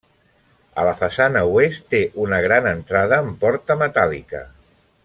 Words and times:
A 0.83 0.85
la 0.87 0.93
façana 1.01 1.43
oest, 1.59 1.85
té 1.95 2.01
una 2.25 2.41
gran 2.47 2.71
entrada 2.73 3.21
amb 3.27 3.39
porta 3.45 3.79
metàl·lica. 3.85 4.43